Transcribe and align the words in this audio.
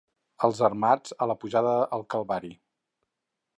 Els 0.45 0.61
Armats 0.67 1.13
a 1.25 1.27
la 1.33 1.35
pujada 1.45 1.75
al 1.99 2.07
Calvari. 2.15 2.53